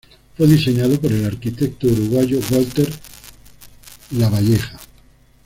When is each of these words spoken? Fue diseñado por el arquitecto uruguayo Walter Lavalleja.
Fue 0.35 0.47
diseñado 0.47 0.99
por 0.99 1.11
el 1.11 1.23
arquitecto 1.25 1.85
uruguayo 1.85 2.39
Walter 2.49 2.91
Lavalleja. 4.17 4.79